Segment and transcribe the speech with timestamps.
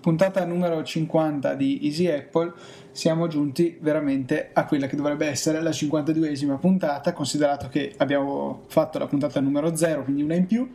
[0.00, 2.52] puntata numero 50 di Easy Apple
[2.92, 8.98] siamo giunti veramente a quella che dovrebbe essere la 52esima puntata, considerato che abbiamo fatto
[8.98, 10.68] la puntata numero 0, quindi una in più,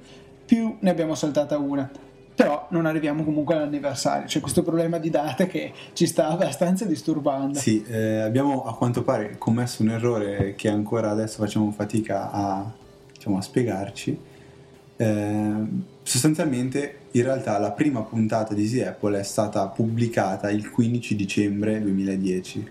[0.46, 1.90] più ne abbiamo saltata una.
[2.36, 7.60] Però non arriviamo comunque all'anniversario, c'è questo problema di date che ci sta abbastanza disturbando.
[7.60, 12.72] Sì, eh, abbiamo a quanto pare commesso un errore che ancora adesso facciamo fatica a,
[13.14, 14.20] diciamo, a spiegarci.
[14.98, 15.54] Eh,
[16.04, 21.80] sostanzialmente, in realtà, la prima puntata di Easy Apple è stata pubblicata il 15 dicembre
[21.82, 22.68] 2010.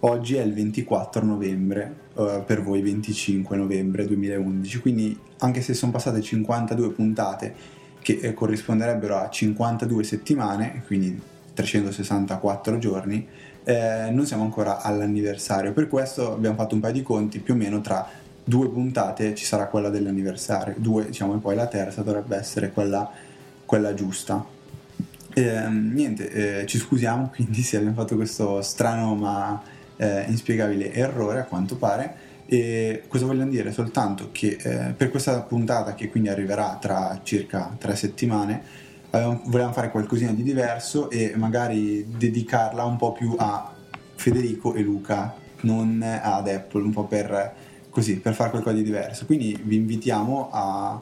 [0.00, 5.90] Oggi è il 24 novembre, eh, per voi 25 novembre 2011, quindi anche se sono
[5.90, 7.54] passate 52 puntate
[8.00, 11.18] che eh, corrisponderebbero a 52 settimane, quindi
[11.54, 13.26] 364 giorni,
[13.64, 15.72] eh, non siamo ancora all'anniversario.
[15.72, 18.06] Per questo abbiamo fatto un paio di conti, più o meno tra
[18.44, 23.10] due puntate ci sarà quella dell'anniversario, due diciamo e poi la terza dovrebbe essere quella,
[23.68, 24.42] quella giusta.
[25.34, 29.62] Eh, niente, eh, ci scusiamo quindi se abbiamo fatto questo strano ma
[29.96, 33.70] eh, inspiegabile errore a quanto pare e cosa vogliono dire?
[33.72, 38.62] Soltanto che eh, per questa puntata, che quindi arriverà tra circa tre settimane,
[39.10, 43.74] eh, volevamo fare qualcosina di diverso e magari dedicarla un po' più a
[44.14, 47.54] Federico e Luca, non ad Apple, un po' per,
[47.90, 49.26] così, per fare qualcosa di diverso.
[49.26, 50.98] Quindi vi invitiamo a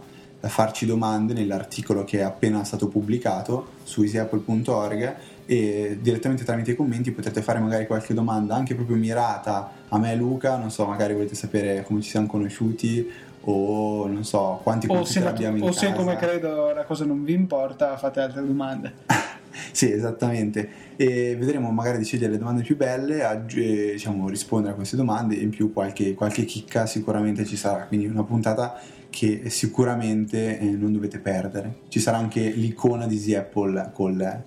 [0.49, 5.15] farci domande nell'articolo che è appena stato pubblicato su easyapple.org
[5.47, 10.13] e direttamente tramite i commenti potrete fare magari qualche domanda anche proprio mirata a me
[10.13, 13.09] e Luca, non so, magari volete sapere come ci siamo conosciuti
[13.49, 15.79] o non so quanti computer abbiamo in o casa.
[15.79, 18.93] se come credo la cosa non vi importa fate altre domande.
[19.71, 20.85] sì, esattamente.
[20.97, 25.37] E vedremo magari di scegliere le domande più belle, e, diciamo, rispondere a queste domande
[25.37, 27.85] e in più qualche, qualche chicca sicuramente ci sarà.
[27.85, 28.81] Quindi una puntata
[29.17, 31.79] che sicuramente eh, non dovete perdere.
[31.89, 34.45] Ci sarà anche l'icona di Easy Apple col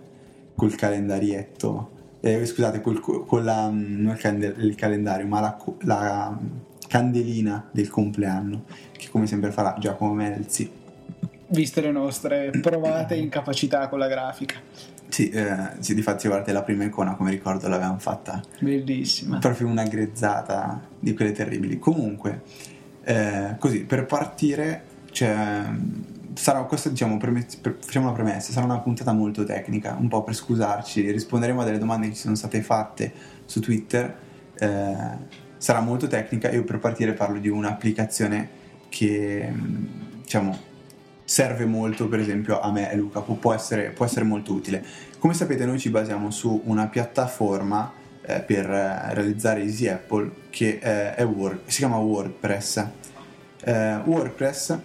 [0.54, 5.58] col calendarietto, eh, scusate, col, con la, mm, non il, candel- il calendario, ma la,
[5.82, 6.38] la,
[6.88, 10.70] candelina del compleanno, che come sempre farà Giacomo Melzi.
[11.48, 14.56] Viste le nostre provate incapacità con la grafica.
[15.08, 18.42] Sì, eh, sì, difatti guardate la prima icona, come ricordo, l'avevamo fatta.
[18.60, 19.40] Bellissima.
[19.40, 21.80] Proprio una grezzata di quelle terribili.
[21.80, 22.42] Comunque,
[23.04, 25.64] eh, così, per partire c'è
[26.40, 30.34] sarà questo diciamo premessa, facciamo una premessa sarà una puntata molto tecnica un po' per
[30.34, 33.12] scusarci risponderemo a delle domande che ci sono state fatte
[33.46, 34.18] su Twitter.
[34.58, 38.50] Eh, sarà molto tecnica io per partire parlo di un'applicazione
[38.88, 39.52] che
[40.22, 40.68] diciamo
[41.26, 44.84] serve molto per esempio a me e Luca può, essere, può essere molto utile.
[45.20, 47.92] Come sapete noi ci basiamo su una piattaforma
[48.30, 52.86] eh, per realizzare Easy Apple che eh, Word, si chiama WordPress
[53.64, 54.78] eh, WordPress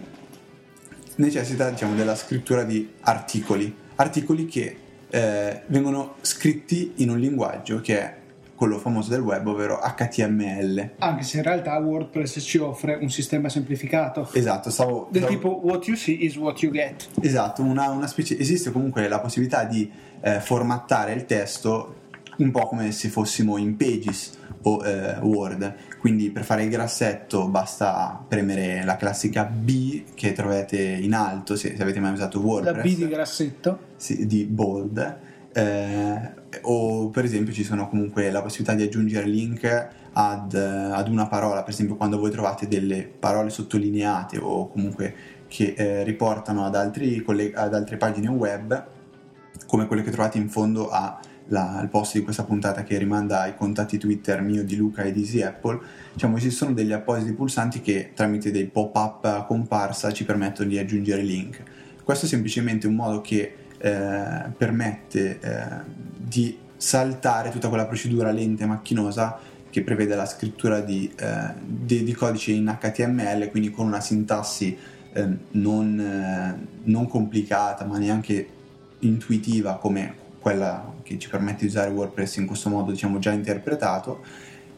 [1.17, 4.77] necessita diciamo, della scrittura di articoli, articoli che
[5.09, 8.15] eh, vengono scritti in un linguaggio che è
[8.57, 10.93] quello famoso del web, ovvero HTML.
[10.99, 14.29] Anche se in realtà WordPress ci offre un sistema semplificato.
[14.33, 15.37] Esatto, stavo, del stavo...
[15.37, 17.09] tipo what you see is what you get.
[17.21, 18.39] Esatto, una, una specie...
[18.39, 19.91] esiste comunque la possibilità di
[20.21, 22.03] eh, formattare il testo
[22.39, 25.75] un po' come se fossimo in Pages o eh, Word.
[25.99, 31.75] Quindi per fare il grassetto basta premere la classica B che trovate in alto se,
[31.77, 32.77] se avete mai usato WordPress.
[32.77, 33.79] La B di grassetto?
[33.97, 35.19] Sì, di bold.
[35.53, 41.27] Eh, o per esempio ci sono comunque la possibilità di aggiungere link ad, ad, una
[41.27, 45.15] parola, per esempio quando voi trovate delle parole sottolineate o comunque
[45.47, 47.25] che eh, riportano ad, altri,
[47.55, 48.87] ad altre pagine web,
[49.67, 53.41] come quelle che trovate in fondo a la, il post di questa puntata che rimanda
[53.41, 55.79] ai contatti Twitter mio di Luca e di Easy Apple,
[56.13, 61.63] diciamo esistono degli appositi pulsanti che tramite dei pop-up comparsa ci permettono di aggiungere link.
[62.03, 65.67] Questo è semplicemente un modo che eh, permette eh,
[66.17, 69.39] di saltare tutta quella procedura lenta e macchinosa
[69.71, 74.77] che prevede la scrittura di, eh, di, di codice in HTML, quindi con una sintassi
[75.13, 78.49] eh, non, eh, non complicata ma neanche
[79.01, 84.25] intuitiva come quella che ci permette di usare WordPress in questo modo diciamo già interpretato.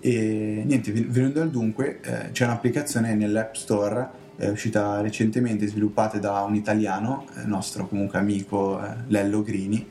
[0.01, 6.43] E niente venendo al dunque eh, c'è un'applicazione nell'App Store è uscita recentemente sviluppata da
[6.43, 9.89] un italiano eh, nostro comunque amico eh, Lello Grini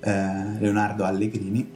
[0.00, 1.72] eh, Leonardo Allegrini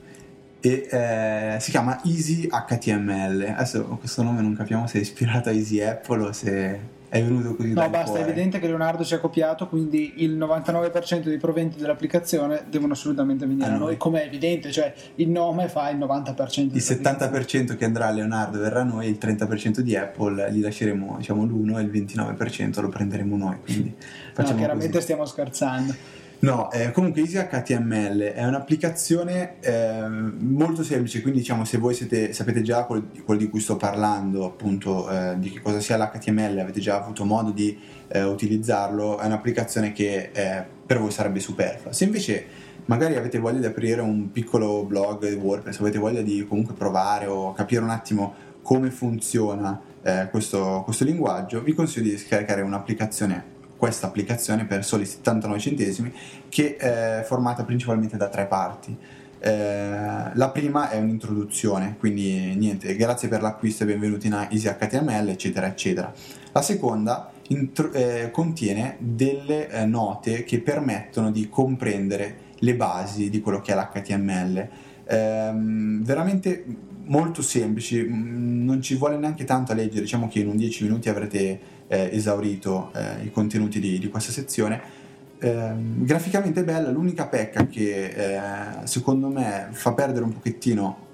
[0.61, 5.53] e eh, si chiama Easy HTML adesso questo nome non capiamo se è ispirato a
[5.53, 6.79] Easy Apple o se
[7.11, 8.21] è venuto così No, basta, cuore.
[8.21, 13.47] è evidente che Leonardo ci ha copiato, quindi il 99% dei proventi dell'applicazione devono assolutamente
[13.47, 16.61] venire a, a noi, come è evidente, cioè il nome fa il 90%.
[16.61, 21.17] Il 70% che andrà a Leonardo verrà a noi, il 30% di Apple gli lasceremo
[21.19, 23.93] diciamo l'1 e il 29% lo prenderemo noi, quindi
[24.37, 25.03] no, chiaramente così.
[25.03, 26.19] stiamo scherzando.
[26.42, 32.32] No, eh, comunque Easy HTML è un'applicazione eh, molto semplice, quindi diciamo se voi siete,
[32.32, 36.58] sapete già quello, quello, di cui sto parlando, appunto eh, di che cosa sia l'HTML,
[36.58, 37.78] avete già avuto modo di
[38.08, 41.92] eh, utilizzarlo, è un'applicazione che eh, per voi sarebbe superflua.
[41.92, 42.46] Se invece
[42.87, 47.26] magari avete voglia di aprire un piccolo blog di WordPress, avete voglia di comunque provare
[47.26, 48.32] o capire un attimo
[48.62, 55.06] come funziona eh, questo, questo linguaggio, vi consiglio di scaricare un'applicazione questa applicazione per soli
[55.06, 56.12] 79 centesimi
[56.50, 58.94] che è formata principalmente da tre parti.
[59.38, 65.31] Eh, la prima è un'introduzione, quindi niente, grazie per l'acquisto e benvenuti in Easy HTML,
[65.31, 66.12] eccetera, eccetera.
[66.53, 73.41] La seconda intro- eh, contiene delle eh, note che permettono di comprendere le basi di
[73.41, 74.69] quello che è l'HTML.
[75.06, 76.65] Ehm, veramente
[77.11, 80.85] molto semplici, mm, non ci vuole neanche tanto a leggere, diciamo che in un 10
[80.85, 84.99] minuti avrete eh, esaurito eh, i contenuti di, di questa sezione.
[85.39, 88.41] Eh, graficamente bella, l'unica pecca che eh,
[88.85, 91.09] secondo me fa perdere un pochettino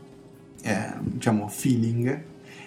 [0.63, 2.25] eh, diciamo feeling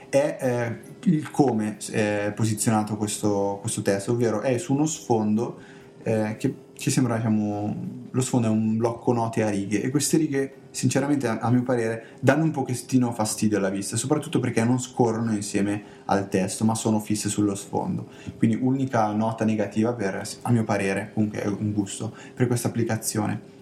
[0.07, 6.55] è eh, il come è posizionato questo, questo testo, ovvero è su uno sfondo che
[6.73, 11.27] ci sembra diciamo, lo sfondo è un blocco note a righe e queste righe sinceramente
[11.27, 15.83] a, a, mio parere danno un pochettino fastidio alla vista soprattutto perché non scorrono insieme
[16.05, 18.07] al testo ma sono fisse sullo sfondo.
[18.37, 23.57] Quindi unica nota negativa per a mio parere comunque è un gusto per questa applicazione.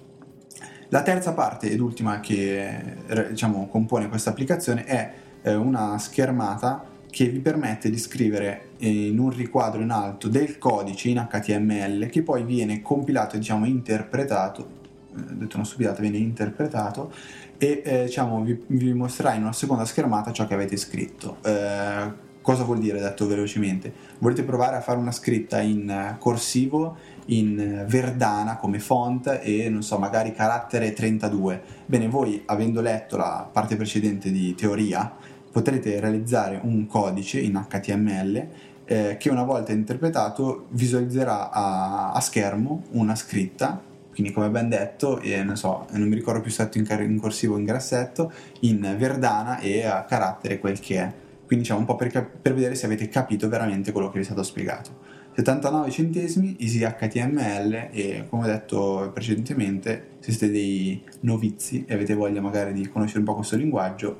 [0.89, 2.95] La terza parte ed ultima che
[3.29, 9.31] diciamo, compone questa applicazione è eh, una schermata che vi permette di scrivere in un
[9.31, 14.76] riquadro in alto del codice in HTML che poi viene compilato e diciamo interpretato
[15.17, 17.11] detto una stupidata viene interpretato
[17.57, 21.37] e eh, diciamo vi, vi, mostrerà in una seconda schermata ciò che avete scritto.
[21.43, 23.91] Eh, cosa vuol dire detto velocemente?
[24.19, 26.97] Volete provare a fare una scritta in corsivo
[27.27, 33.49] in verdana come font e non so magari carattere 32 bene voi avendo letto la
[33.51, 35.13] parte precedente di teoria
[35.51, 38.47] potrete realizzare un codice in HTML
[38.89, 43.81] eh, che una volta interpretato visualizzerà a, a, schermo una scritta,
[44.17, 47.19] quindi come ben detto, eh, non, so, non mi ricordo più se è in, in
[47.19, 48.31] corsivo o in grassetto,
[48.61, 51.13] in verdana e a carattere quel che è.
[51.45, 54.25] Quindi diciamo un po' per, per vedere se avete capito veramente quello che vi è
[54.25, 54.89] stato spiegato.
[55.35, 62.15] 79 centesimi, easy HTML e come ho detto precedentemente, se siete dei novizi e avete
[62.15, 64.17] voglia magari di conoscere un po' questo linguaggio,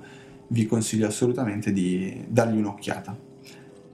[0.49, 3.17] vi consiglio assolutamente di dargli un'occhiata.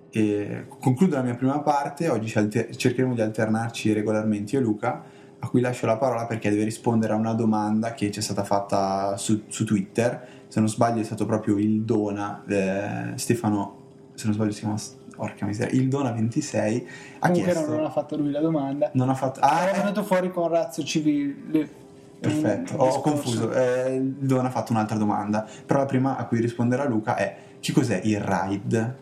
[0.09, 5.12] E concludo la mia prima parte, oggi cercheremo di alternarci regolarmente io e Luca,
[5.43, 8.45] a cui lascio la parola perché deve rispondere a una domanda che ci è stata
[8.45, 13.81] fatta su, su Twitter, se non sbaglio è stato proprio il Dona, eh, Stefano,
[14.13, 14.79] se non sbaglio si chiama
[15.17, 16.87] Orca miseria, il Dona 26
[17.19, 17.75] ha Comunque chiesto...
[17.75, 18.89] non ha fatto lui la domanda.
[18.93, 19.41] Non ha fatto...
[19.41, 21.81] Ah, è venuto fuori con razzo civile
[22.23, 23.51] Perfetto, ho confuso.
[23.51, 27.73] Eh, Don ha fatto un'altra domanda, però la prima a cui risponderà Luca è che
[27.73, 28.95] cos'è il RAID?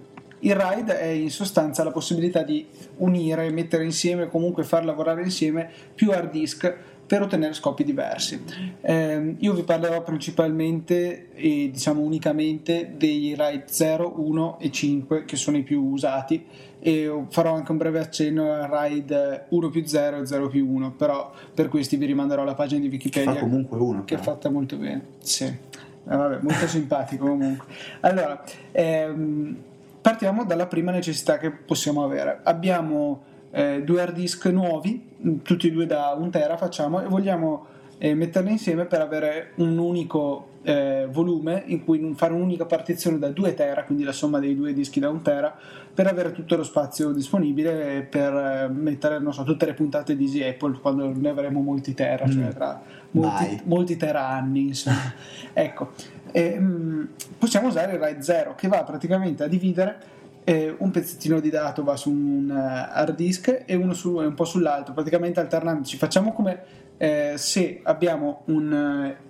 [0.44, 2.66] Il RAID è in sostanza la possibilità di
[2.98, 8.42] unire, mettere insieme, comunque far lavorare insieme più hard disk per ottenere scopi diversi.
[8.80, 15.36] Eh, io vi parlerò principalmente e diciamo unicamente dei RAID 0, 1 e 5 che
[15.36, 16.46] sono i più usati
[16.80, 20.92] e farò anche un breve accenno al RAID 1 più 0 e 0 più 1,
[20.94, 23.34] però per questi vi rimanderò alla pagina di Wikipedia.
[23.34, 24.04] Che fa comunque uno.
[24.06, 25.44] Che è fatta molto bene, sì.
[25.44, 25.58] Eh,
[26.04, 27.68] vabbè, molto simpatico comunque.
[28.00, 29.58] Allora, ehm,
[30.02, 32.40] partiamo dalla prima necessità che possiamo avere.
[32.44, 37.68] Abbiamo eh, due hard disk nuovi, tutti e due da 1 tera facciamo, e vogliamo
[37.98, 43.30] eh, metterli insieme per avere un unico eh, volume in cui fare un'unica partizione da
[43.30, 45.56] 2 tera, quindi la somma dei due dischi da 1 tera,
[45.94, 50.24] per avere tutto lo spazio disponibile per eh, mettere non so, tutte le puntate di
[50.24, 52.42] Easy Apple quando ne avremo molti tera, cioè mm.
[52.44, 52.82] cioè tra
[53.12, 54.72] molti, molti, tera anni.
[55.54, 55.92] Ecco,
[56.32, 61.40] e, mh, possiamo usare il RAID 0 che va praticamente a dividere eh, un pezzettino
[61.40, 65.40] di dato va su un uh, hard disk e uno su, un po' sull'altro, praticamente
[65.40, 65.98] alternandoci.
[65.98, 66.64] Facciamo come
[66.98, 69.16] eh, se abbiamo un...
[69.16, 69.30] Uh,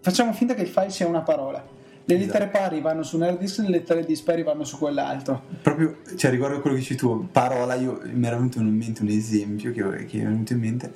[0.00, 1.78] facciamo finta che il file sia una parola.
[2.14, 2.38] Le esatto.
[2.38, 5.42] lettere pari vanno su un hard disk, le lettere dispari vanno su quell'altro.
[5.62, 9.02] Proprio, cioè, riguardo a quello che dici tu, parola, io mi era venuto in mente
[9.02, 10.92] un esempio che, che mi è venuto in mente.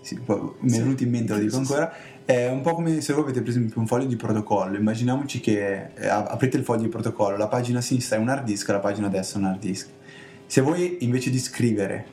[0.00, 1.92] Sì, mi è venuto in mente, lo dico ancora.
[2.24, 4.76] È un po' come se voi avete per esempio un foglio di protocollo.
[4.76, 8.68] Immaginiamoci che eh, aprite il foglio di protocollo, la pagina sinistra è un hard disk,
[8.68, 9.88] la pagina destra è un hard disk.
[10.46, 12.06] Se voi invece di scrivere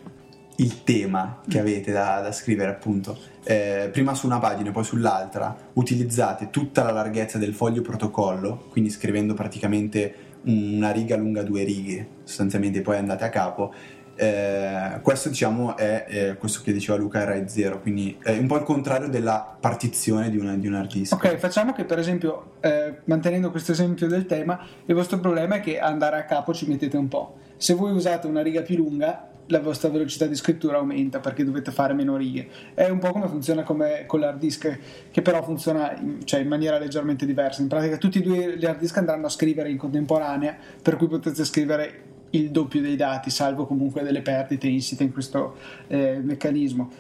[0.58, 3.18] il tema che avete da, da scrivere appunto.
[3.44, 5.56] Eh, prima su una pagina e poi sull'altra.
[5.74, 12.08] Utilizzate tutta la larghezza del foglio protocollo quindi scrivendo praticamente una riga lunga due righe
[12.24, 13.74] sostanzialmente poi andate a capo.
[14.20, 18.48] Eh, questo diciamo è eh, questo che diceva Luca è RAID 0 quindi è un
[18.48, 21.14] po' il contrario della partizione di, una, di un disk.
[21.14, 25.60] Ok facciamo che per esempio eh, mantenendo questo esempio del tema il vostro problema è
[25.60, 29.37] che andare a capo ci mettete un po' se voi usate una riga più lunga
[29.48, 32.48] la vostra velocità di scrittura aumenta perché dovete fare meno righe.
[32.74, 34.80] È un po' come funziona come con l'hard disk,
[35.12, 37.62] che però funziona in, cioè in maniera leggermente diversa.
[37.62, 41.08] In pratica tutti e due gli hard disk andranno a scrivere in contemporanea, per cui
[41.08, 45.56] potete scrivere il doppio dei dati, salvo comunque delle perdite insite in questo
[45.88, 46.92] eh, meccanismo.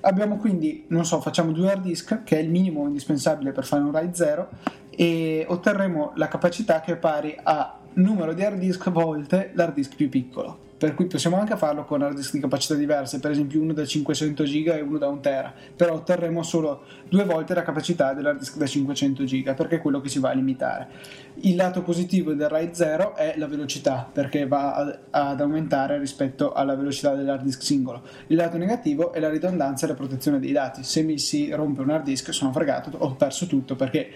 [0.00, 3.82] Abbiamo quindi, non so, facciamo due hard disk, che è il minimo indispensabile per fare
[3.82, 4.48] un RAID 0,
[4.90, 9.94] e otterremo la capacità che è pari a numero di hard disk volte l'hard disk
[9.96, 13.60] più piccolo per cui possiamo anche farlo con hard disk di capacità diverse, per esempio
[13.60, 17.62] uno da 500 giga e uno da 1 tera, però otterremo solo due volte la
[17.62, 20.88] capacità dell'hard disk da 500 giga, perché è quello che si va a limitare.
[21.36, 26.74] Il lato positivo del RAID 0 è la velocità, perché va ad aumentare rispetto alla
[26.74, 28.02] velocità dell'hard disk singolo.
[28.26, 30.82] Il lato negativo è la ridondanza e la protezione dei dati.
[30.82, 34.10] Se mi si rompe un hard disk sono fregato, ho perso tutto, perché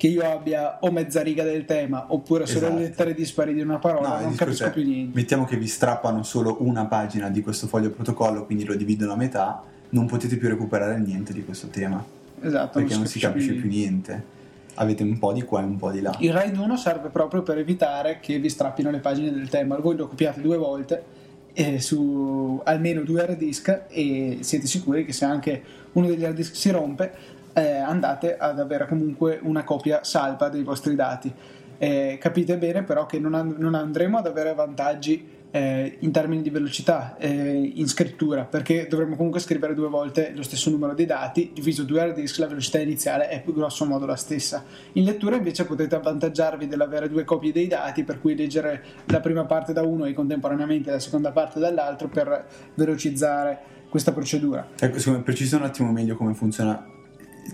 [0.00, 2.80] che io abbia o mezza riga del tema oppure solo esatto.
[2.80, 5.14] lettere dispari di una parola, no, non capisco più niente.
[5.14, 5.66] Mettiamo che vi
[6.00, 10.36] strappano solo una pagina di questo foglio protocollo, quindi lo dividono a metà, non potete
[10.38, 12.02] più recuperare niente di questo tema.
[12.40, 14.38] Esatto, perché non si, non si capisce più niente.
[14.76, 16.16] Avete un po' di qua e un po' di là.
[16.20, 19.76] Il RAID 1 serve proprio per evitare che vi strappino le pagine del tema.
[19.76, 21.04] Voi lo copiate due volte
[21.52, 26.36] eh, su almeno due hard disk e siete sicuri che se anche uno degli hard
[26.36, 27.12] disk si rompe
[27.52, 31.30] eh, andate ad avere comunque una copia salva dei vostri dati.
[31.76, 36.42] Eh, capite bene però che non, and- non, andremo ad avere vantaggi eh, in termini
[36.42, 41.06] di velocità eh, in scrittura perché dovremo comunque scrivere due volte lo stesso numero di
[41.06, 44.64] dati diviso due hard disk la velocità iniziale è più grosso modo la stessa.
[44.92, 49.44] In lettura invece potete avvantaggiarvi dell'avere due copie dei dati per cui leggere la prima
[49.44, 54.68] parte da uno e contemporaneamente la seconda parte dall'altro per velocizzare questa procedura.
[54.78, 56.98] Ecco, precisa un attimo meglio come funziona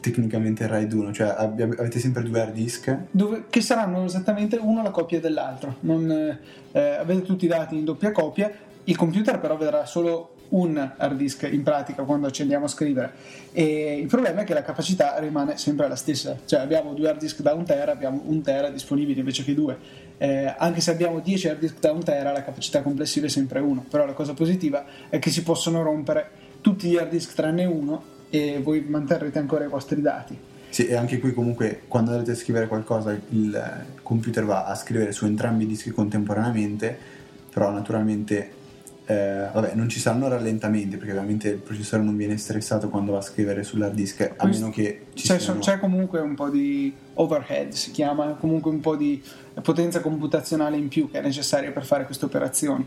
[0.01, 2.97] tecnicamente il RAID 1, cioè avete sempre due hard disk?
[3.11, 5.77] Dove, che saranno esattamente uno la copia dell'altro.
[5.81, 6.11] Non,
[6.73, 8.51] eh, avete tutti i dati in doppia copia,
[8.85, 13.13] il computer però vedrà solo un hard disk in pratica quando ci andiamo a scrivere.
[13.53, 16.39] E il problema è che la capacità rimane sempre la stessa.
[16.45, 20.05] Cioè abbiamo due hard disk da un tera abbiamo un tera disponibili invece che due.
[20.19, 23.61] Eh, anche se abbiamo 10 hard disk da un tera la capacità complessiva è sempre
[23.61, 26.31] 1 però la cosa positiva è che si possono rompere
[26.63, 30.37] tutti gli hard disk tranne uno e voi manterrete ancora i vostri dati.
[30.69, 35.25] Sì, e anche qui comunque quando dovete scrivere qualcosa il computer va a scrivere su
[35.25, 36.97] entrambi i dischi contemporaneamente,
[37.51, 38.51] però naturalmente
[39.07, 43.19] eh, vabbè, non ci saranno rallentamenti perché ovviamente il processore non viene stressato quando va
[43.19, 45.61] a scrivere sull'hard disk a meno che ci c'è, siano...
[45.61, 49.23] c'è comunque un po' di overhead si chiama comunque un po' di
[49.63, 52.85] potenza computazionale in più che è necessaria per fare queste operazioni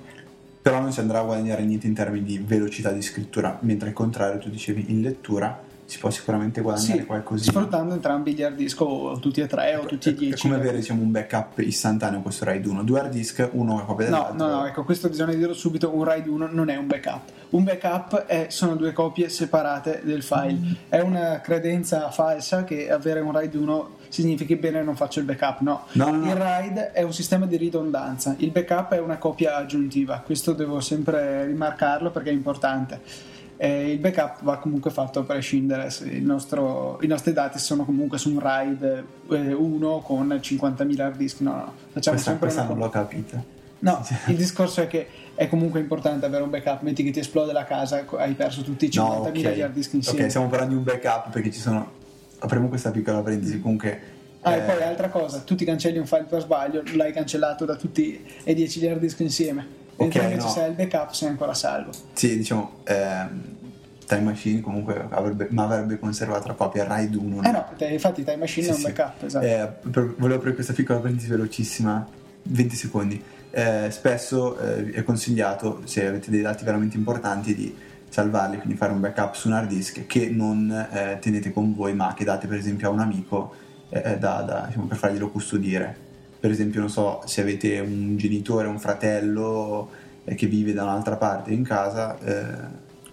[0.69, 3.93] però non si andrà a guadagnare niente in termini di velocità di scrittura, mentre al
[3.93, 7.51] contrario tu dicevi in lettura si può sicuramente guadagnare sì, qualcosina.
[7.51, 10.35] Sfruttando entrambi gli hard disk o tutti e tre o tutti e dieci.
[10.35, 12.83] È come avere diciamo, un backup istantaneo questo RAID 1.
[12.83, 14.35] Due hard disk, uno a copia dell'altro.
[14.35, 17.21] No, no, no, ecco, questo bisogna dirlo subito, un RAID 1 non è un backup.
[17.49, 20.53] Un backup è, sono due copie separate del file.
[20.53, 20.71] Mm.
[20.89, 25.61] È una credenza falsa che avere un RAID 1 significhi bene non faccio il backup,
[25.61, 25.85] no.
[25.93, 26.25] no, no.
[26.25, 30.79] Il RAID è un sistema di ridondanza, il backup è una copia aggiuntiva, questo devo
[30.81, 36.97] sempre rimarcarlo perché è importante eh, il backup va comunque fatto a prescindere se nostro,
[37.01, 41.51] i nostri dati sono comunque su un RAID eh, 1 con 50.000 hard disk no,
[41.51, 41.73] no.
[41.91, 43.43] facciamo questa, sempre questa non l'ho capita
[43.79, 47.51] no, il discorso è che è comunque importante avere un backup metti che ti esplode
[47.51, 49.61] la casa hai perso tutti i 50.000 no, okay.
[49.61, 51.97] hard disk insieme ok stiamo parlando di un backup perché ci sono
[52.39, 54.59] apriamo questa piccola parentesi comunque Ah, eh...
[54.59, 58.25] e poi altra cosa, tu ti cancelli un file per sbaglio, l'hai cancellato da tutti
[58.43, 60.53] e 10 hard disk insieme mentre okay, invece no.
[60.53, 61.91] se hai il backup sei ancora salvo.
[62.13, 63.57] Sì, diciamo, ehm,
[64.05, 67.43] Time Machine comunque avrebbe, ma avrebbe conservato la copia RAID 1.
[67.43, 69.45] Eh no, infatti Time Machine sì, è un backup, esatto.
[69.45, 72.07] Eh, per, volevo aprire questa piccola parentesi velocissima,
[72.43, 73.23] 20 secondi.
[73.51, 77.75] Eh, spesso eh, è consigliato, se avete dei dati veramente importanti, di
[78.09, 81.93] salvarli, quindi fare un backup su un hard disk che non eh, tenete con voi,
[81.93, 83.53] ma che date per esempio a un amico
[83.89, 86.07] eh, da, da, diciamo, per farglielo custodire
[86.39, 89.89] per esempio, non so, se avete un genitore, un fratello
[90.23, 92.17] eh, che vive da un'altra parte in casa.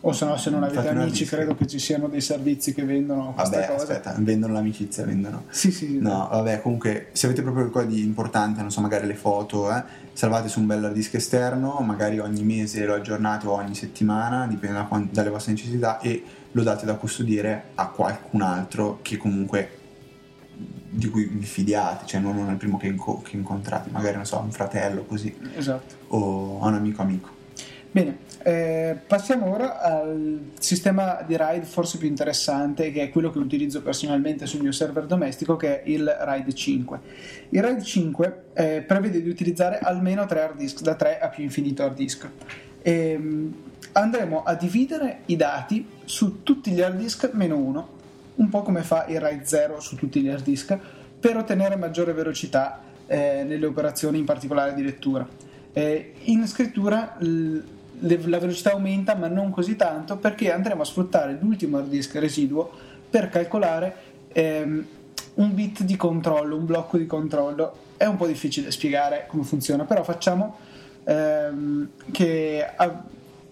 [0.08, 3.32] O se no, se non avete amici, credo che ci siano dei servizi che vendono
[3.34, 3.82] questa vabbè, cosa.
[3.82, 5.46] aspetta, vendono l'amicizia, vendono.
[5.48, 5.98] Sì, sì.
[5.98, 9.82] No, vabbè, comunque, se avete proprio qualcosa di importante, non so, magari le foto, eh,
[10.12, 14.76] salvate su un bel disk esterno, magari ogni mese lo aggiornate o ogni settimana, dipende
[14.76, 16.22] da, dalle vostre necessità, e
[16.52, 19.70] lo date da custodire a qualcun altro che comunque
[20.88, 24.38] di cui vi fidiate, cioè non, il primo che, inco- che, incontrate, magari non so,
[24.38, 25.96] un fratello così, esatto.
[26.14, 27.34] o a un amico amico.
[27.90, 33.38] Bene, eh, passiamo ora al sistema di RAID forse più interessante, che è quello che
[33.38, 37.00] utilizzo personalmente sul mio server domestico, che è il RAID 5.
[37.48, 41.42] Il RAID 5 eh, prevede di utilizzare almeno 3 hard disk, da 3 a più
[41.42, 42.28] infinito hard disk.
[42.82, 43.54] E, ehm,
[43.90, 47.88] andremo a dividere i dati su tutti gli hard disk meno 1,
[48.36, 50.78] un po' come fa il RAID 0 su tutti gli hard disk,
[51.18, 55.26] per ottenere maggiore velocità eh, nelle operazioni, in particolare di lettura.
[55.72, 57.16] Eh, in scrittura
[58.00, 62.70] la velocità aumenta, ma non così tanto, perché andremo a sfruttare l'ultimo hard disk residuo
[63.08, 63.94] per calcolare
[64.32, 64.86] ehm,
[65.34, 67.84] un bit di controllo, un blocco di controllo.
[67.96, 70.58] È un po' difficile spiegare come funziona, però facciamo
[71.04, 72.66] ehm, che.
[72.76, 73.04] A-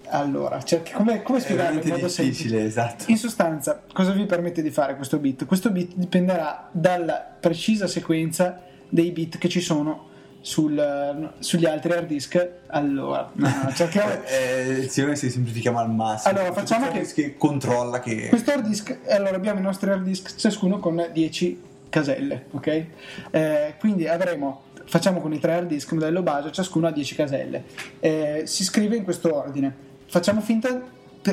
[0.07, 2.63] allora, cioè, come, come spiegarlo in modo semplice?
[2.63, 3.05] Esatto.
[3.09, 5.47] In sostanza, cosa vi permette di fare questo bit?
[5.47, 10.13] Questo bit dipenderà dalla precisa sequenza dei bit che ci sono
[10.45, 12.49] sul, sugli altri hard disk.
[12.67, 14.13] Allora, no, cerchiamo.
[14.29, 16.37] eh, se semplifichiamo al massimo.
[16.37, 18.29] Allora, facciamo che, che controlla che.
[18.29, 22.87] Questo hard disk, allora abbiamo i nostri hard disk ciascuno con 10 caselle, ok?
[23.31, 27.65] Eh, quindi avremo facciamo con i tre hard disk modello base, ciascuno ha 10 caselle.
[28.01, 30.81] Eh, si scrive in questo ordine facciamo finta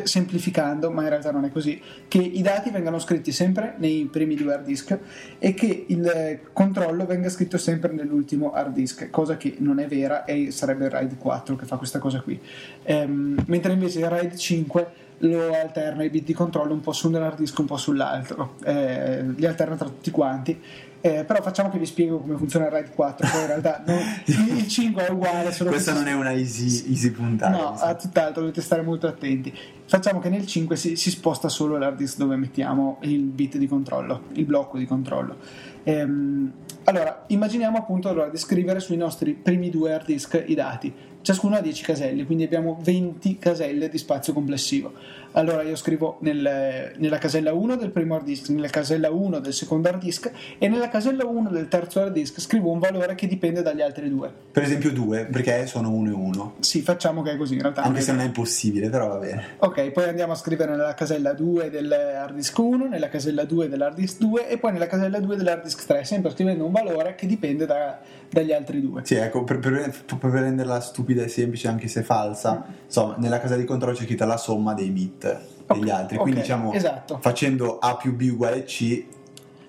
[0.03, 4.36] semplificando, ma in realtà non è così, che i dati vengano scritti sempre nei primi
[4.36, 4.98] due hard disk
[5.38, 10.25] e che il controllo venga scritto sempre nell'ultimo hard disk, cosa che non è vera
[10.25, 12.39] e sarebbe il RAID 4 che fa questa cosa qui.
[12.83, 14.88] Ehm, mentre invece il RAID 5
[15.24, 18.55] lo alterna i bit di controllo un po' su un hard disk un po' sull'altro,
[18.63, 20.60] eh, li alterna tra tutti quanti
[21.01, 23.98] eh, però facciamo che vi spiego come funziona il RAID 4, poi in realtà no,
[24.55, 25.51] il 5 è uguale.
[25.51, 27.58] Solo Questa non è una easy, easy puntata.
[27.58, 29.53] No, a tutt'altro dovete stare molto attenti.
[29.86, 33.67] Facciamo che nel 5 si, si sposta solo l'hard disk dove mettiamo il bit di
[33.67, 35.38] controllo, il blocco di controllo.
[35.83, 36.51] Ehm,
[36.85, 40.93] allora, immaginiamo appunto allora, di scrivere sui nostri primi due hard disk i dati.
[41.21, 44.91] Ciascuno ha 10 caselle, quindi abbiamo 20 caselle di spazio complessivo
[45.34, 49.53] allora io scrivo nel, nella casella 1 del primo hard disk, nella casella 1 del
[49.53, 53.27] secondo hard disk e nella casella 1 del terzo hard disk scrivo un valore che
[53.27, 54.32] dipende dagli altri due.
[54.51, 56.56] Per esempio 2, perché sono 1 e 1.
[56.60, 57.84] Sì, facciamo che è così in realtà.
[57.84, 59.43] Anche se non è impossibile, però va bene.
[59.60, 63.69] Ok, poi andiamo a scrivere nella casella 2 del hard disk 1, nella casella 2
[63.69, 67.15] dell'hard disk 2 e poi nella casella 2 dell'hard disk 3, sempre scrivendo un valore
[67.15, 69.01] che dipende da, dagli altri due.
[69.03, 72.73] Sì, ecco, per, per, per, renderla stupida e semplice anche se falsa, mm.
[72.86, 75.39] insomma, nella casella di controllo c'è scritta la somma dei bit
[75.73, 76.17] degli okay, altri.
[76.17, 77.17] Quindi okay, diciamo esatto.
[77.19, 79.05] facendo A più B uguale C,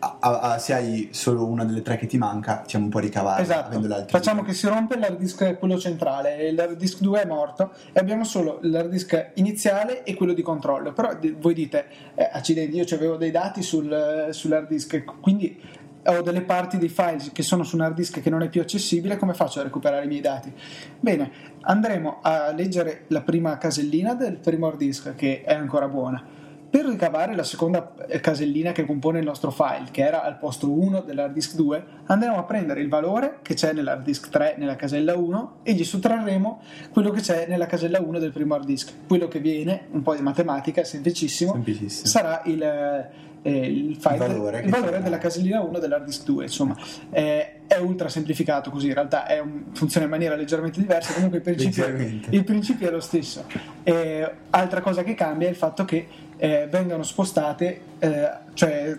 [0.04, 2.98] a, a, a, se hai solo una delle tre che ti manca, diciamo un po'
[2.98, 3.42] ricavare.
[3.42, 3.78] Esatto.
[4.08, 4.50] Facciamo due.
[4.50, 8.24] che si rompe l'hard disk quello centrale e l'hard disk 2 è morto e abbiamo
[8.24, 10.92] solo l'hard disk iniziale e quello di controllo.
[10.92, 11.86] Però voi dite,
[12.16, 15.60] eh, accidenti, io avevo dei dati sul, sull'hard disk, quindi
[16.04, 18.60] ho delle parti dei file che sono su un hard disk che non è più
[18.60, 20.52] accessibile, come faccio a recuperare i miei dati?
[20.98, 26.40] Bene, andremo a leggere la prima casellina del primo hard disk che è ancora buona.
[26.72, 31.02] Per ricavare la seconda casellina che compone il nostro file, che era al posto 1
[31.02, 35.14] dell'hard disk 2, andremo a prendere il valore che c'è nell'hard disk 3 nella casella
[35.14, 38.90] 1 e gli sottrarremo quello che c'è nella casella 1 del primo hard disk.
[39.06, 42.06] Quello che viene, un po' di matematica, semplicissimo, semplicissimo.
[42.06, 43.10] sarà il
[43.42, 46.76] eh, il, file, il valore, il valore della casellina 1 dell'hard disk 2 insomma.
[47.10, 51.42] Eh, è ultra semplificato così in realtà un, funziona in maniera leggermente diversa comunque il
[51.42, 53.44] principio, il principio è lo stesso.
[53.82, 58.98] Eh, altra cosa che cambia è il fatto che eh, vengano spostate eh, cioè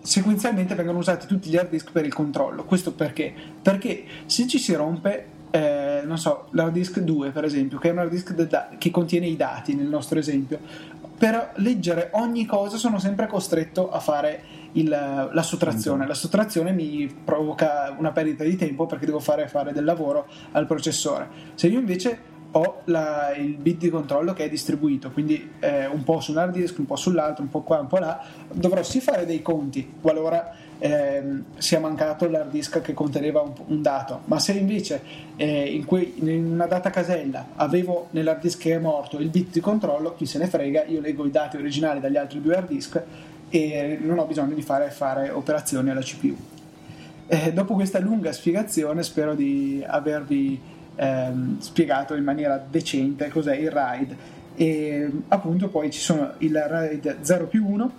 [0.00, 2.64] sequenzialmente vengono usati tutti gli hard disk per il controllo.
[2.64, 3.32] Questo perché?
[3.60, 7.92] perché se ci si rompe eh, non so, l'hard disk 2 per esempio, che è
[7.92, 10.58] un hard disk da- che contiene i dati nel nostro esempio,
[11.18, 16.06] per leggere ogni cosa sono sempre costretto a fare il, la sottrazione.
[16.06, 20.66] La sottrazione mi provoca una perdita di tempo perché devo fare, fare del lavoro al
[20.66, 21.28] processore.
[21.54, 26.02] Se io invece ho la, il bit di controllo che è distribuito, quindi eh, un
[26.04, 28.82] po' su un hard disk, un po' sull'altro, un po' qua, un po' là, dovrò
[28.82, 31.22] sì fare dei conti qualora eh,
[31.58, 35.02] sia mancato l'hard disk che conteneva un, un dato, ma se invece
[35.36, 39.52] eh, in, que, in, una data casella avevo nell'hard disk che è morto il bit
[39.52, 42.68] di controllo, chi se ne frega, io leggo i dati originali dagli altri due hard
[42.68, 43.02] disk
[43.50, 46.34] e non ho bisogno di fare, fare operazioni alla CPU.
[47.28, 53.70] Eh, dopo questa lunga spiegazione spero di avervi ehm, spiegato in maniera decente cos'è il
[53.70, 54.16] RAID
[54.56, 57.92] e appunto poi ci sono il RAID 0 più 1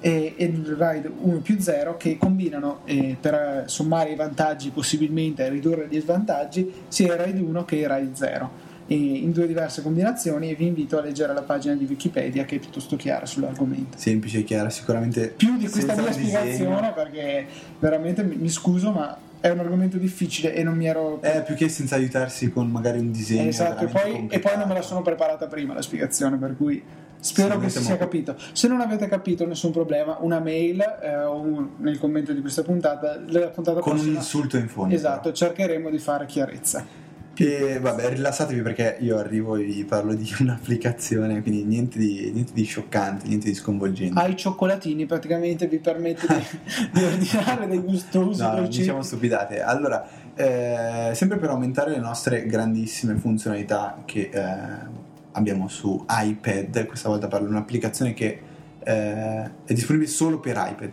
[0.00, 5.44] e, e il RAID 1 più 0 che combinano eh, per sommare i vantaggi possibilmente
[5.44, 9.80] e ridurre gli svantaggi sia il RAID 1 che il RAID 0 in due diverse
[9.80, 13.96] combinazioni e vi invito a leggere la pagina di Wikipedia che è piuttosto chiara sull'argomento.
[13.96, 15.28] Semplice e chiara, sicuramente.
[15.28, 17.46] Più di questa mia spiegazione perché
[17.78, 21.20] veramente mi, mi scuso ma è un argomento difficile e non mi ero...
[21.20, 23.48] Eh, più che senza aiutarsi con magari un disegno.
[23.48, 26.80] Esatto, e poi, e poi non me la sono preparata prima la spiegazione, per cui
[27.18, 28.36] spero che si sia capito.
[28.52, 32.62] Se non avete capito, nessun problema, una mail eh, o un, nel commento di questa
[32.62, 34.94] puntata, la puntata con prossima, un insulto in fondo.
[34.94, 35.34] Esatto, però.
[35.34, 37.01] cercheremo di fare chiarezza.
[37.34, 42.52] E vabbè, rilassatevi perché io arrivo e vi parlo di un'applicazione, quindi niente di, niente
[42.52, 44.18] di scioccante, niente di sconvolgente.
[44.20, 46.44] Ai cioccolatini praticamente vi permette di,
[46.92, 48.78] di ordinare dei gustosi No, dolcetti.
[48.78, 49.62] diciamo stupidate.
[49.62, 55.00] Allora, eh, sempre per aumentare le nostre grandissime funzionalità che eh,
[55.32, 58.40] abbiamo su iPad, questa volta parlo di un'applicazione che
[58.84, 60.90] eh, è disponibile solo per iPad.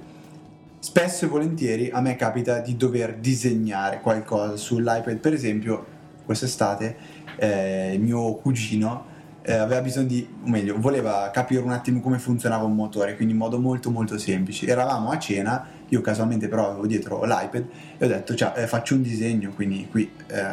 [0.80, 5.98] Spesso e volentieri a me capita di dover disegnare qualcosa sull'iPad, per esempio
[6.30, 6.96] quest'estate
[7.38, 12.20] eh, il mio cugino eh, aveva bisogno di, o meglio, voleva capire un attimo come
[12.20, 14.68] funzionava un motore, quindi in modo molto molto semplice.
[14.68, 17.66] Eravamo a cena, io casualmente però avevo dietro l'iPad
[17.98, 20.46] e ho detto, cioè, eh, faccio un disegno, quindi qui eh,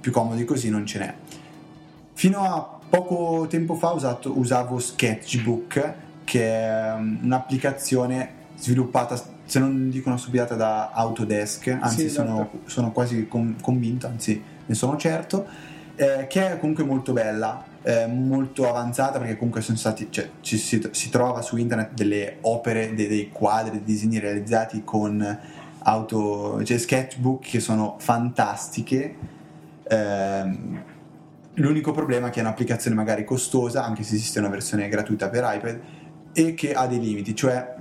[0.00, 1.14] più comodo di così non ce n'è.
[2.14, 5.92] Fino a poco tempo fa usato- usavo Sketchbook,
[6.24, 12.28] che è um, un'applicazione sviluppata, se non dico una stupidata, da Autodesk, anzi Sì, esatto.
[12.28, 15.46] sono, sono quasi con- convinto, anzi ne sono certo,
[15.96, 20.56] eh, che è comunque molto bella, eh, molto avanzata perché comunque sono stati, cioè, ci
[20.58, 25.38] si, si trova su internet delle opere, dei, dei quadri, dei disegni realizzati con
[25.82, 29.16] auto, cioè sketchbook che sono fantastiche.
[29.88, 30.84] Ehm,
[31.54, 35.42] l'unico problema è che è un'applicazione magari costosa, anche se esiste una versione gratuita per
[35.52, 35.80] iPad,
[36.32, 37.74] e che ha dei limiti, cioè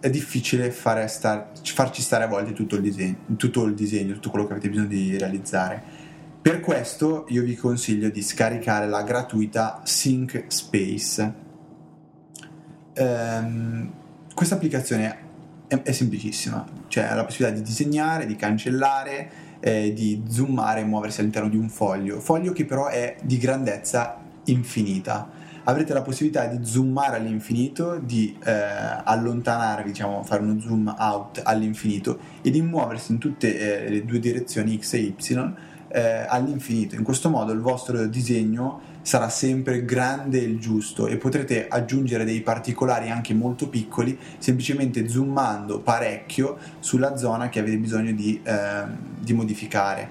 [0.00, 4.30] è difficile fare star- farci stare a volte tutto il, disegno, tutto il disegno, tutto
[4.30, 6.04] quello che avete bisogno di realizzare.
[6.46, 11.34] Per questo io vi consiglio di scaricare la gratuita Sync Space.
[12.92, 13.92] Ehm,
[14.32, 15.18] questa applicazione
[15.66, 19.28] è, è semplicissima, cioè ha la possibilità di disegnare, di cancellare,
[19.58, 24.16] eh, di zoomare e muoversi all'interno di un foglio, foglio che però è di grandezza
[24.44, 25.28] infinita.
[25.64, 28.52] Avrete la possibilità di zoomare all'infinito, di eh,
[29.02, 34.20] allontanarvi, diciamo, fare uno zoom out all'infinito e di muoversi in tutte eh, le due
[34.20, 35.14] direzioni X e Y
[35.96, 36.94] eh, all'infinito.
[36.94, 42.42] In questo modo il vostro disegno sarà sempre grande e giusto e potrete aggiungere dei
[42.42, 49.32] particolari anche molto piccoli semplicemente zoomando parecchio sulla zona che avete bisogno di, ehm, di
[49.32, 50.08] modificare.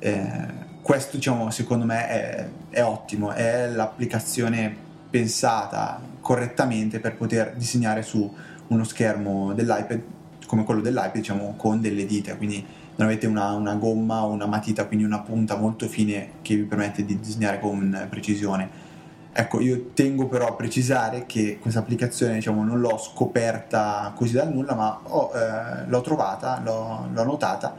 [0.00, 4.74] Eh, questo diciamo secondo me è, è ottimo, è l'applicazione
[5.08, 8.34] pensata correttamente per poter disegnare su
[8.66, 10.02] uno schermo dell'iPad
[10.46, 12.64] come quello dell'iPad diciamo con delle dita quindi
[12.98, 16.64] non avete una, una gomma o una matita quindi una punta molto fine che vi
[16.64, 18.86] permette di disegnare con precisione.
[19.32, 24.52] Ecco io tengo però a precisare che questa applicazione diciamo non l'ho scoperta così dal
[24.52, 27.76] nulla ma ho, eh, l'ho trovata l'ho, l'ho notata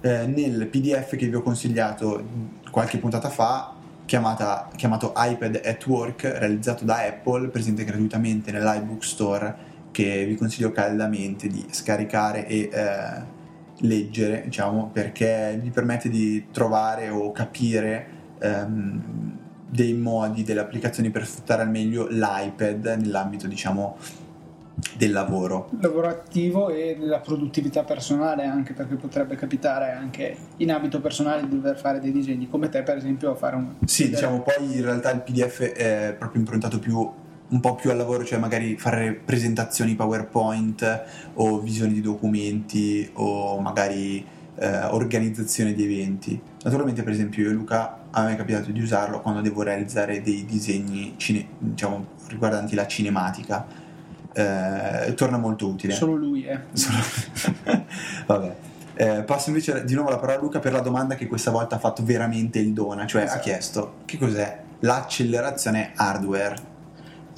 [0.00, 2.22] eh, nel pdf che vi ho consigliato
[2.70, 9.70] qualche puntata fa chiamata, chiamato iPad at Work realizzato da Apple presente gratuitamente nell'iBook Store
[9.90, 13.40] che vi consiglio caldamente di scaricare e eh,
[13.82, 18.06] leggere diciamo perché vi permette di trovare o capire
[18.38, 23.96] ehm, dei modi delle applicazioni per sfruttare al meglio l'iPad nell'ambito diciamo
[24.96, 25.70] del lavoro.
[25.80, 31.56] Lavoro attivo e della produttività personale anche perché potrebbe capitare anche in ambito personale di
[31.56, 34.82] dover fare dei disegni come te per esempio a fare un Sì, diciamo poi in
[34.82, 37.10] realtà il PDF è proprio improntato più
[37.52, 41.02] un po' più al lavoro, cioè magari fare presentazioni PowerPoint
[41.34, 44.24] o visioni di documenti o magari
[44.56, 46.40] eh, organizzazione di eventi.
[46.62, 50.22] Naturalmente, per esempio, io e Luca a me è capitato di usarlo quando devo realizzare
[50.22, 53.66] dei disegni cine- diciamo, riguardanti la cinematica.
[54.34, 55.92] Eh, torna molto utile.
[55.92, 56.58] solo lui eh.
[56.72, 56.96] Solo-
[58.26, 58.54] Vabbè.
[58.94, 61.76] Eh, passo invece di nuovo la parola a Luca per la domanda che questa volta
[61.76, 63.40] ha fatto veramente il Dona, cioè ha Esatto.
[63.42, 66.70] chiesto che cos'è l'accelerazione hardware.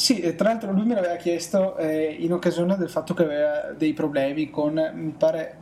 [0.05, 3.95] Sì, tra l'altro lui me l'aveva chiesto eh, in occasione del fatto che aveva dei
[3.95, 5.57] problemi con, mi pare,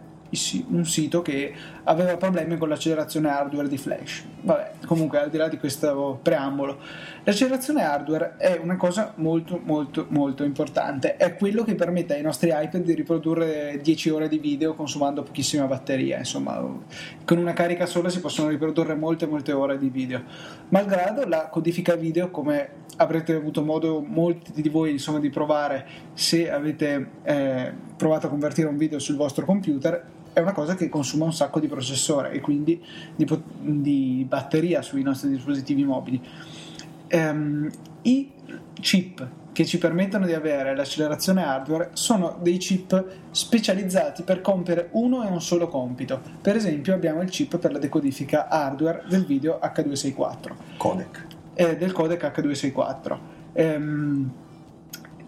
[0.66, 4.24] un sito che aveva problemi con l'accelerazione hardware di Flash.
[4.40, 6.80] Vabbè, comunque al di là di questo preambolo,
[7.24, 12.50] l'accelerazione hardware è una cosa molto molto molto importante, è quello che permette ai nostri
[12.52, 16.60] iPad di riprodurre 10 ore di video consumando pochissima batteria, insomma,
[17.24, 20.22] con una carica sola si possono riprodurre molte molte ore di video.
[20.70, 26.50] Malgrado la codifica video, come avrete avuto modo molti di voi insomma, di provare se
[26.50, 31.26] avete eh, provato a convertire un video sul vostro computer, è una cosa che consuma
[31.26, 32.82] un sacco di processore e quindi
[33.14, 33.28] di,
[33.60, 36.20] di batteria sui nostri dispositivi mobili.
[37.12, 37.70] Ehm,
[38.02, 38.30] i
[38.80, 45.22] chip che ci permettono di avere l'accelerazione hardware sono dei chip specializzati per compiere uno
[45.22, 46.20] e un solo compito.
[46.40, 50.52] Per esempio abbiamo il chip per la decodifica hardware del video H264.
[50.78, 51.26] Codec.
[51.52, 53.18] Eh, del codec H264.
[53.52, 54.32] Ehm,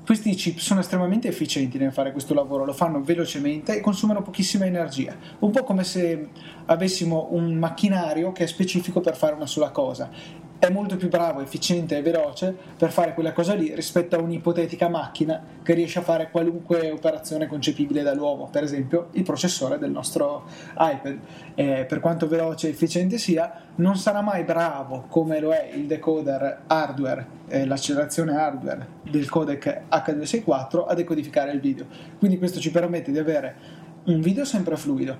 [0.06, 4.66] questi chip sono estremamente efficienti nel fare questo lavoro, lo fanno velocemente e consumano pochissima
[4.66, 6.28] energia, un po' come se
[6.66, 10.10] avessimo un macchinario che è specifico per fare una sola cosa
[10.58, 14.88] è molto più bravo, efficiente e veloce per fare quella cosa lì rispetto a un'ipotetica
[14.88, 20.44] macchina che riesce a fare qualunque operazione concepibile dall'uomo, per esempio il processore del nostro
[20.78, 21.18] iPad.
[21.54, 25.86] Eh, per quanto veloce e efficiente sia, non sarà mai bravo come lo è il
[25.86, 31.86] decoder hardware, eh, l'accelerazione hardware del codec H264 a decodificare il video.
[32.18, 35.16] Quindi questo ci permette di avere un video sempre fluido,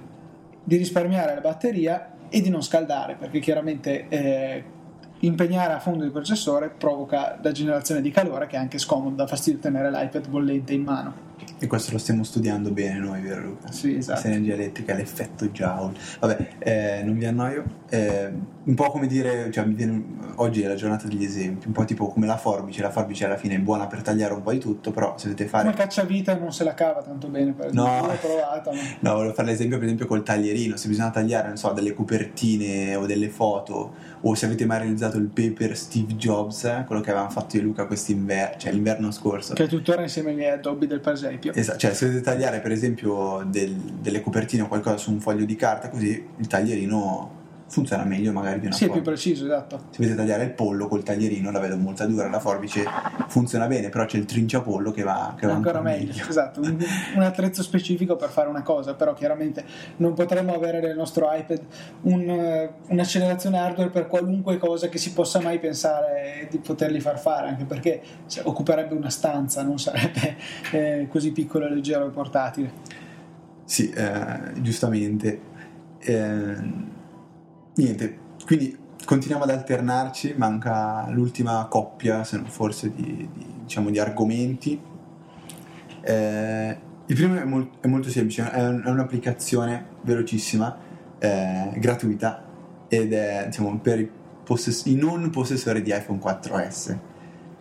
[0.62, 4.64] di risparmiare la batteria e di non scaldare, perché chiaramente eh,
[5.27, 9.27] impegnare a fondo il processore provoca la generazione di calore che è anche scomodo, dà
[9.27, 11.33] fastidio tenere l'iPad bollente in mano.
[11.59, 13.73] E questo lo stiamo studiando bene noi, vero Luca?
[13.73, 14.29] Sì, esatto.
[14.29, 15.97] L'energia elettrica, l'effetto Joule.
[16.20, 17.64] Vabbè, eh, non vi annoio.
[17.88, 18.33] Eh,
[18.64, 20.03] un po' come dire, cioè, viene,
[20.37, 22.83] oggi è la giornata degli esempi, un po' tipo come la forbice.
[22.83, 25.49] La forbice alla fine è buona per tagliare un po' di tutto, però se dovete
[25.49, 25.64] fare...
[25.64, 27.90] Come cacciavita non se la cava tanto bene, per esempio.
[27.90, 28.73] No, l'ho provata.
[28.73, 28.81] Ma...
[29.01, 30.77] No, volevo fare l'esempio per esempio col taglierino.
[30.77, 35.18] Se bisogna tagliare, non so, delle copertine o delle foto, o se avete mai realizzato
[35.18, 39.11] il paper Steve Jobs, eh, quello che avevamo fatto io e Luca quest'inverno, cioè l'inverno
[39.11, 39.55] scorso.
[39.55, 41.53] Che è tuttora insieme miei addobbi del presepio.
[41.55, 45.45] Esatto, cioè se dovete tagliare per esempio del, delle copertine o qualcosa su un foglio
[45.45, 47.43] di carta così il taglierino
[47.75, 49.01] funziona meglio magari di una Sì, forbice.
[49.01, 49.79] è più preciso, esatto.
[49.91, 52.85] Se volete tagliare il pollo col taglierino, la vedo molto dura, la forbice
[53.27, 56.13] funziona bene, però c'è il trinciapollo che va, che va ancora meglio.
[56.13, 56.29] meglio.
[56.29, 56.79] Esatto, un,
[57.17, 59.65] un, attrezzo specifico per fare una cosa, però chiaramente
[59.97, 61.61] non potremmo avere nel nostro iPad
[62.03, 67.49] un, un'accelerazione hardware per qualunque cosa che si possa mai pensare di poterli far fare,
[67.49, 68.01] anche perché
[68.45, 70.37] occuperebbe una stanza, non sarebbe
[70.71, 72.73] eh, così piccolo, leggero e portatile.
[73.65, 75.41] Sì, eh, giustamente.
[75.99, 76.93] Eh,
[77.75, 83.99] niente, quindi continuiamo ad alternarci, manca l'ultima coppia, se non forse, di, di, diciamo, di
[83.99, 84.81] argomenti.
[86.01, 90.77] Eh, il primo è, mol- è, molto semplice, è, un- è un'applicazione velocissima,
[91.19, 92.45] eh, gratuita,
[92.89, 94.11] ed è diciamo, per i,
[94.45, 96.99] possess- i non possessori di iPhone 4S.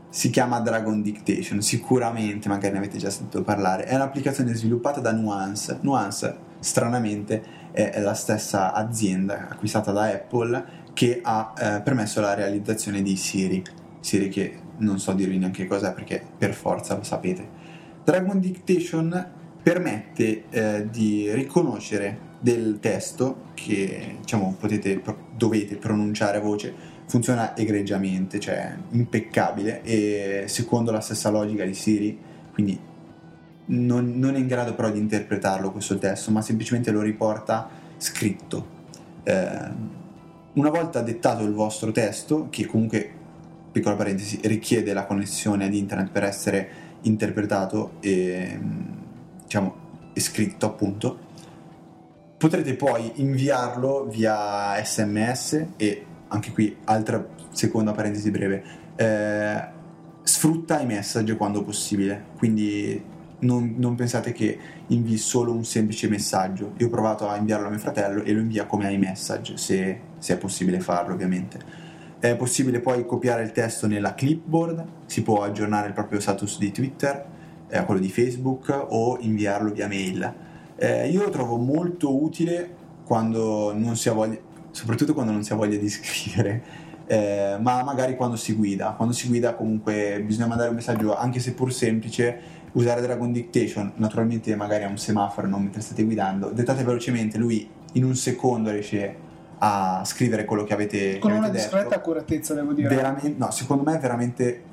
[0.10, 3.86] Si chiama Dragon Dictation, sicuramente magari ne avete già sentito parlare.
[3.86, 5.80] È un'applicazione sviluppata da Nuance.
[5.82, 13.02] Nuance, stranamente, è la stessa azienda acquistata da Apple che ha eh, permesso la realizzazione
[13.02, 13.64] di Siri.
[14.00, 17.62] Siri che non so dirvi neanche cos'è perché per forza lo sapete.
[18.04, 19.32] Dragon Dictation
[19.62, 25.02] permette eh, di riconoscere del testo che diciamo potete,
[25.36, 32.18] dovete pronunciare a voce funziona egregiamente, cioè impeccabile e secondo la stessa logica di Siri,
[32.54, 32.80] quindi
[33.66, 38.82] non, non, è in grado però di interpretarlo questo testo, ma semplicemente lo riporta scritto.
[39.24, 39.92] Eh,
[40.54, 43.10] una volta dettato il vostro testo, che comunque,
[43.72, 46.70] piccola parentesi, richiede la connessione ad internet per essere
[47.02, 48.60] interpretato e,
[49.44, 49.76] diciamo,
[50.14, 51.18] scritto appunto,
[52.38, 58.64] potrete poi inviarlo via sms e anche qui altra seconda parentesi breve
[58.98, 59.64] eh,
[60.24, 63.02] sfrutta i message quando possibile quindi
[63.44, 66.74] non, non, pensate che invii solo un semplice messaggio.
[66.78, 70.34] Io ho provato a inviarlo a mio fratello e lo invia come iMessage, se, se
[70.34, 71.60] è possibile farlo ovviamente.
[72.20, 76.72] È possibile poi copiare il testo nella clipboard, si può aggiornare il proprio status di
[76.72, 77.26] Twitter,
[77.68, 80.34] eh, quello di Facebook o inviarlo via mail.
[80.76, 84.38] Eh, io lo trovo molto utile quando non si ha voglia,
[84.72, 86.64] soprattutto quando non si ha voglia di scrivere,
[87.06, 88.94] eh, ma magari quando si guida.
[88.96, 93.92] Quando si guida comunque bisogna mandare un messaggio anche se pur semplice usare Dragon Dictation,
[93.96, 98.72] naturalmente magari a un semaforo, non mentre state guidando, dettate velocemente, lui in un secondo
[98.72, 99.16] riesce
[99.60, 102.00] a scrivere quello che avete con che una avete discreta detto.
[102.00, 104.64] accuratezza devo dire veramente, no, secondo me è veramente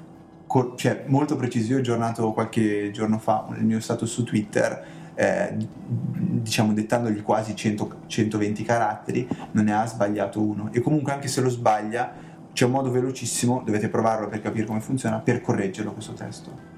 [0.75, 4.85] cioè, molto preciso io ho aggiornato qualche giorno fa il mio status su Twitter
[5.21, 11.29] eh, diciamo dettandogli quasi 100, 120 caratteri non ne ha sbagliato uno e comunque anche
[11.29, 12.11] se lo sbaglia
[12.55, 16.69] c'è un modo velocissimo dovete provarlo per capire come funziona per correggerlo questo testo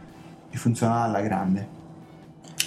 [0.51, 1.81] e funziona alla grande.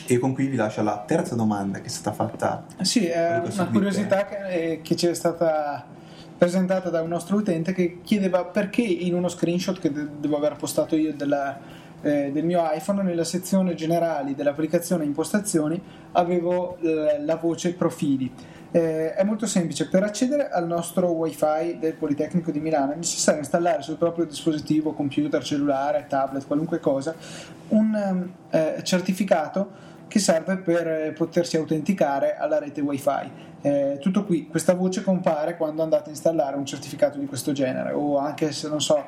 [0.07, 2.65] E con cui vi lascio la terza domanda che è stata fatta.
[2.81, 5.85] Sì, è una curiosità che, eh, che ci è stata
[6.37, 10.95] presentata da un nostro utente che chiedeva perché in uno screenshot che devo aver postato
[10.95, 11.57] io della,
[12.05, 18.31] eh, del mio iPhone, nella sezione generali dell'applicazione impostazioni, avevo eh, la voce profili.
[18.69, 23.39] Eh, è molto semplice, per accedere al nostro wifi del Politecnico di Milano è necessario
[23.39, 27.15] installare sul proprio dispositivo, computer, cellulare, tablet, qualunque cosa,
[27.69, 33.31] un eh, certificato che serve per potersi autenticare alla rete wifi.
[33.61, 37.93] Eh, tutto qui, questa voce compare quando andate a installare un certificato di questo genere
[37.93, 39.03] o anche se non so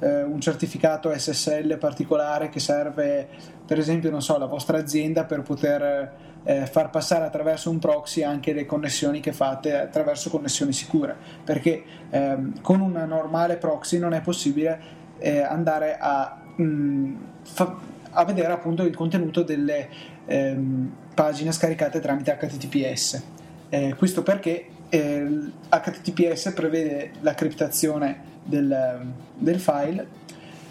[0.00, 3.28] eh, un certificato SSL particolare che serve
[3.66, 8.22] per esempio non so, la vostra azienda per poter eh, far passare attraverso un proxy
[8.22, 11.14] anche le connessioni che fate attraverso connessioni sicure.
[11.44, 14.80] Perché ehm, con un normale proxy non è possibile
[15.18, 17.76] eh, andare a, mh, mm, fa-
[18.10, 19.88] a vedere appunto il contenuto delle
[20.26, 23.22] ehm, pagine scaricate tramite HTTPS
[23.70, 25.28] eh, questo perché eh,
[25.68, 30.06] HTTPS prevede la criptazione del, del file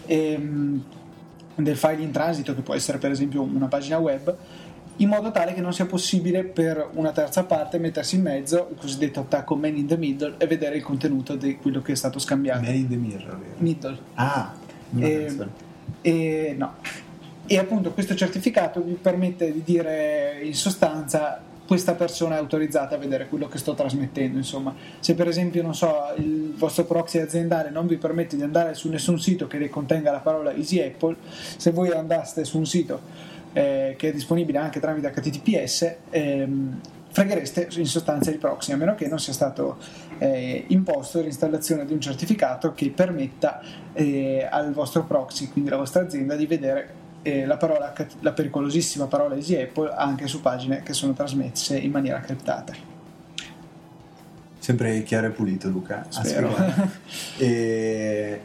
[0.06, 0.82] ehm,
[1.56, 4.36] del file in transito che può essere per esempio una pagina web
[5.00, 8.76] in modo tale che non sia possibile per una terza parte mettersi in mezzo, il
[8.78, 12.18] cosiddetto attacco man in the middle, e vedere il contenuto di quello che è stato
[12.18, 12.60] scambito.
[12.60, 13.54] Man in the mirror, vero?
[13.56, 13.98] Middle.
[14.14, 14.52] Ah,
[14.98, 15.36] e,
[16.02, 16.74] e, no.
[17.46, 22.98] e appunto questo certificato vi permette di dire in sostanza questa persona è autorizzata a
[22.98, 24.38] vedere quello che sto trasmettendo.
[24.38, 28.74] Insomma, se per esempio, non so, il vostro proxy aziendale non vi permette di andare
[28.74, 33.00] su nessun sito che contenga la parola Easy Apple, se voi andaste su un sito
[33.52, 38.96] eh, che è disponibile anche tramite HTTPS, ehm, freghereste in sostanza il proxy, a meno
[38.96, 39.76] che non sia stato
[40.18, 46.02] eh, imposto l'installazione di un certificato che permetta eh, al vostro proxy, quindi alla vostra
[46.02, 50.92] azienda, di vedere eh, la, parola, la pericolosissima parola Easy Apple anche su pagine che
[50.92, 52.72] sono trasmesse in maniera criptata.
[54.58, 56.06] Sempre chiaro e pulito, Luca.
[56.08, 56.54] Spero.
[57.38, 58.40] e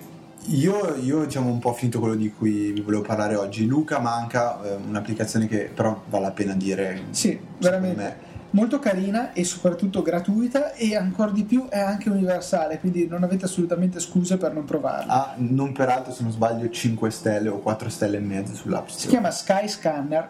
[0.46, 3.66] io, io diciamo un po' finito quello di cui vi volevo parlare oggi.
[3.66, 7.04] Luca manca eh, un'applicazione che però vale la pena dire.
[7.12, 8.02] Sì, veramente.
[8.02, 13.24] Me molto carina e soprattutto gratuita e ancora di più è anche universale, quindi non
[13.24, 15.14] avete assolutamente scuse per non provarla.
[15.14, 18.88] Ah, non peraltro se non sbaglio 5 stelle o 4 stelle e mezzo sull'App.
[18.88, 20.28] Si chiama Sky Scanner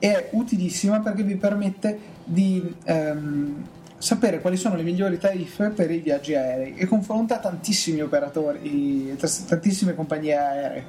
[0.00, 3.64] è utilissima perché vi permette di ehm,
[3.96, 9.94] sapere quali sono le migliori tariffe per i viaggi aerei e confronta tantissimi operatori, tantissime
[9.94, 10.84] compagnie aeree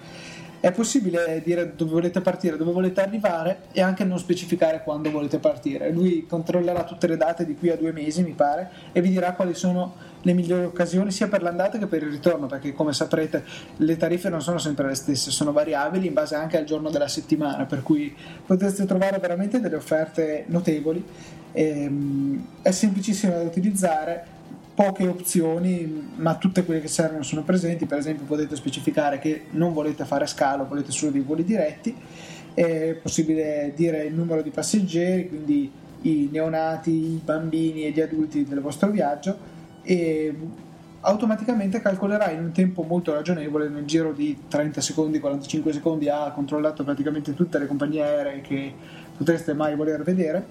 [0.60, 5.40] è possibile dire dove volete partire, dove volete arrivare e anche non specificare quando volete
[5.40, 5.90] partire.
[5.92, 9.34] Lui controllerà tutte le date di qui a due mesi, mi pare, e vi dirà
[9.34, 13.44] quali sono le migliori occasioni sia per l'andata che per il ritorno, perché come saprete
[13.78, 17.08] le tariffe non sono sempre le stesse, sono variabili in base anche al giorno della
[17.08, 18.14] settimana, per cui
[18.46, 21.04] potreste trovare veramente delle offerte notevoli.
[21.52, 24.38] E, um, è semplicissimo da utilizzare
[24.80, 27.86] poche opzioni, ma tutte quelle che servono sono presenti.
[27.86, 31.94] Per esempio, potete specificare che non volete fare scalo, volete solo dei voli diretti.
[32.54, 35.70] È possibile dire il numero di passeggeri, quindi
[36.04, 39.38] i neonati, i bambini e gli adulti del vostro viaggio
[39.82, 40.34] e
[41.02, 46.32] automaticamente calcolerà in un tempo molto ragionevole, nel giro di 30 secondi, 45 secondi ha
[46.32, 48.74] controllato praticamente tutte le compagnie aeree che
[49.18, 50.46] potreste mai voler vedere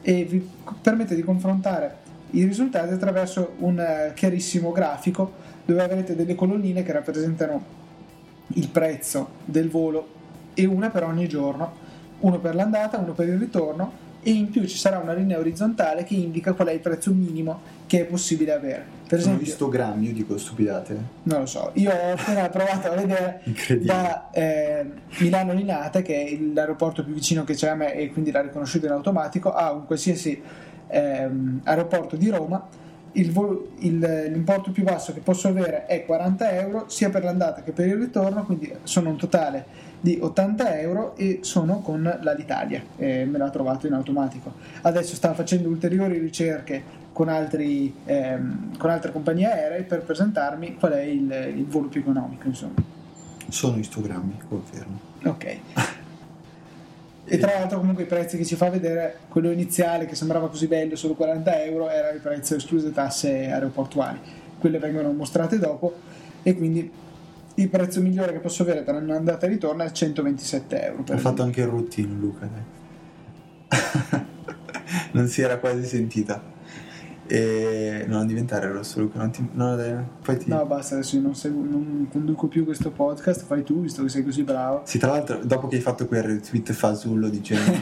[0.00, 0.48] e vi
[0.80, 2.03] permette di confrontare
[2.34, 5.32] i risultati attraverso un eh, chiarissimo grafico
[5.64, 7.82] dove avrete delle colonnine che rappresentano
[8.48, 10.08] il prezzo del volo
[10.54, 11.72] e una per ogni giorno,
[12.20, 16.02] uno per l'andata, uno per il ritorno e in più ci sarà una linea orizzontale
[16.02, 18.84] che indica qual è il prezzo minimo che è possibile avere.
[19.06, 20.96] Per Sono esempio, istogrammi, io dico stupidate.
[21.24, 23.42] Non lo so, io ho appena provato a vedere
[23.82, 24.86] da eh,
[25.18, 28.86] Milano Linate, che è l'aeroporto più vicino che c'è a me e quindi l'ha riconosciuto
[28.86, 30.42] in automatico, a un qualsiasi
[30.88, 32.66] ehm, aeroporto di Roma,
[33.12, 33.98] il vol- il,
[34.32, 37.96] l'importo più basso che posso avere è 40 euro sia per l'andata che per il
[37.96, 43.50] ritorno, quindi sono un totale di 80 euro e sono con l'Alitalia, e me l'ha
[43.50, 44.52] trovato in automatico.
[44.82, 50.92] Adesso sta facendo ulteriori ricerche con, altri, ehm, con altre compagnie aeree per presentarmi qual
[50.92, 52.48] è il, il volo più economico.
[52.48, 52.74] Insomma.
[53.48, 54.98] Sono istogrammi, confermo.
[55.22, 55.56] Ok.
[57.26, 60.66] E tra l'altro comunque i prezzi che ci fa vedere, quello iniziale che sembrava così
[60.66, 64.18] bello, solo 40 euro, era il prezzo escluse tasse aeroportuali.
[64.58, 65.94] Quelle vengono mostrate dopo
[66.42, 66.90] e quindi
[67.56, 71.04] il prezzo migliore che posso avere per un'andata e ritorno è 127 euro.
[71.08, 72.48] Ho fatto anche il routine Luca,
[75.12, 76.53] non si era quasi sentita.
[77.26, 79.18] E non diventare rosso, Luca.
[79.18, 80.48] Non ti, no, dai, poi ti...
[80.48, 83.44] No, basta, adesso io non, seguo, non conduco più questo podcast.
[83.44, 84.82] Fai tu, visto che sei così bravo.
[84.84, 87.72] Sì, tra l'altro, dopo che hai fatto quel retweet fasullo dicendo.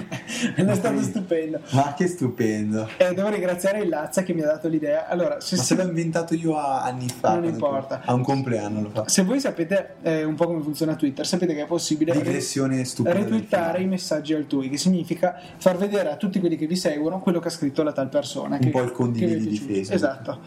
[0.55, 1.03] è stato poi...
[1.03, 1.61] stupendo.
[1.71, 2.89] Ma che stupendo.
[2.97, 5.09] E devo ringraziare il Lazza che mi ha dato l'idea.
[5.09, 7.35] Allora, se Ma se l'ho inventato io anni fa.
[7.35, 8.03] Non importa.
[8.05, 9.09] A un compleanno lo fa.
[9.09, 13.15] Se voi sapete eh, un po' come funziona Twitter, sapete che è possibile Digressione stupida
[13.15, 17.41] retweetare i messaggi altrui, che significa far vedere a tutti quelli che vi seguono quello
[17.41, 18.57] che ha scritto la tal persona.
[18.57, 18.93] Un che, po' il
[19.33, 19.81] condividi di.
[19.81, 20.41] Esatto Esatto.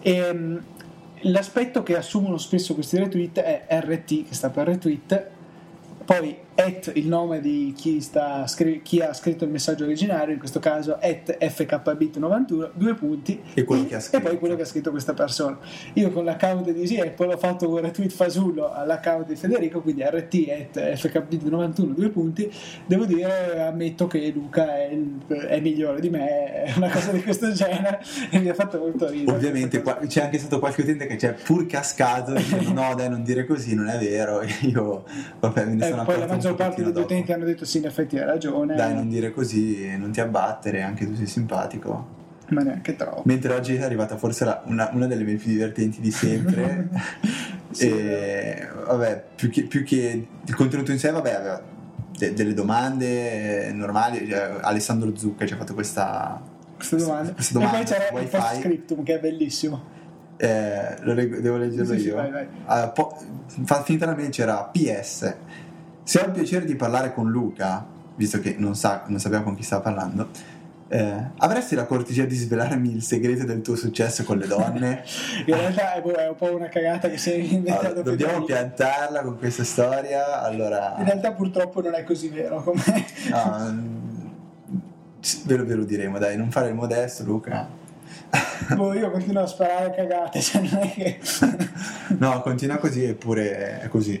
[0.00, 0.62] E, ehm,
[1.22, 5.26] l'aspetto che assumono spesso questi retweet è RT, che sta per retweet,
[6.04, 8.44] poi at il nome di chi, sta,
[8.82, 14.20] chi, ha scritto il messaggio originario, in questo caso at fkbit91, due punti, e, e,
[14.20, 15.58] poi quello che ha scritto questa persona.
[15.94, 20.02] Io con l'account di Easy Apple ho fatto un retweet fasullo all'account di Federico, quindi
[20.02, 22.52] rt at fkbit91, due punti.
[22.86, 27.22] Devo dire, ammetto che Luca è, il, è migliore di me, è una cosa di
[27.22, 28.00] questo genere
[28.30, 29.36] e mi ha fatto molto ridere.
[29.36, 33.22] Ovviamente qua, c'è anche stato qualche utente che c'è pur cascato dicendo no dai non
[33.22, 35.04] dire così, non è vero, io
[35.38, 37.06] vabbè me ne eh, sono poi la maggior parte degli dopo.
[37.06, 38.74] utenti hanno detto sì, in effetti hai ragione.
[38.74, 42.18] Dai, non dire così, non ti abbattere, anche tu sei simpatico.
[42.50, 43.22] Ma neanche troppo.
[43.24, 46.88] Mentre oggi è arrivata forse la, una, una, delle mie più divertenti di sempre.
[47.70, 51.62] sì, e vabbè, più che, più che, il contenuto in sé, vabbè, aveva
[52.16, 54.28] de, delle domande normali.
[54.28, 56.40] Cioè, Alessandro Zucca ci ha fatto questa,
[56.74, 57.32] questa domanda.
[57.32, 57.78] Questa domanda.
[57.78, 58.24] E poi c'era wifi.
[58.24, 59.98] il post scriptum che è bellissimo.
[60.36, 62.00] Eh, leg- devo leggerlo sì, io.
[62.00, 62.46] Sì, vai, vai.
[62.66, 63.16] Uh, po-
[63.84, 65.34] finita la mail c'era PS
[66.02, 69.56] se ho il piacere di parlare con Luca, visto che non, sa, non sappiamo con
[69.56, 70.28] chi sta parlando,
[70.92, 75.04] eh, avresti la cortesia di svelarmi il segreto del tuo successo con le donne?
[75.46, 77.86] In realtà è un po' una cagata che sei inventato.
[77.86, 80.42] Allora, dobbiamo piantarla con questa storia.
[80.42, 80.96] Allora...
[80.98, 82.82] In realtà purtroppo non è così vero come...
[83.30, 84.08] no,
[85.44, 87.68] ve lo, ve lo diremo, dai, non fare il modesto, Luca.
[88.74, 91.20] boh, io continuo a sparare cagate, cioè non è che...
[92.18, 94.20] no, continua così eppure è così.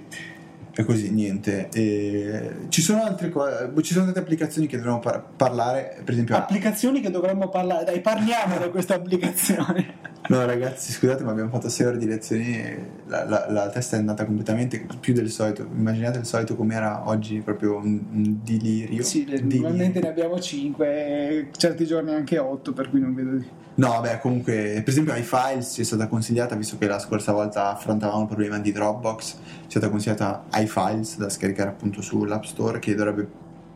[0.74, 1.68] E così, niente.
[1.72, 6.36] E ci sono altre cose, ci sono tante applicazioni che dovremmo par- parlare, per esempio...
[6.36, 10.08] Applicazioni che dovremmo parlare, dai parliamo di queste applicazioni.
[10.28, 13.96] No ragazzi, scusate ma abbiamo fatto 6 ore di lezioni e la, la, la, testa
[13.96, 15.66] è andata completamente più del solito.
[15.74, 19.02] Immaginate il solito com'era oggi, proprio un, un delirio.
[19.02, 19.62] Sì, delirio.
[19.62, 23.48] normalmente ne abbiamo 5, certi giorni anche 8, per cui non vedo di...
[23.80, 28.20] No, vabbè, comunque, per esempio iFiles è stata consigliata, visto che la scorsa volta affrontavamo
[28.20, 33.26] il problema di Dropbox, è stata consigliata iFiles da scaricare appunto sull'App Store che dovrebbe